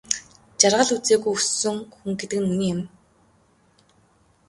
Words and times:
Жаргал 0.59 0.89
үзээгүй 0.95 1.33
өссөн 1.39 1.77
хүн 1.95 2.11
гэдэг 2.19 2.37
үнэн 2.41 2.61
юм. 2.73 2.79